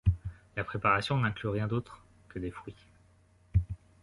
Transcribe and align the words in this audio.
La 0.55 0.63
préparation 0.63 1.15
n'inclut 1.19 1.49
rien 1.49 1.67
d'autre 1.67 2.03
que 2.29 2.39
des 2.39 2.49
fruits. 2.49 2.87